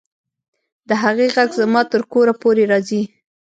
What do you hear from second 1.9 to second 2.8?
تر کوره پورې